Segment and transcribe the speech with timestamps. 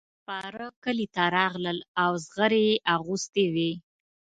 [0.19, 3.71] سپاره کلي ته راغلل او زغرې یې اغوستې وې.